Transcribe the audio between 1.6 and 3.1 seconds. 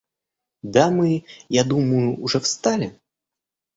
думаю, уже встали?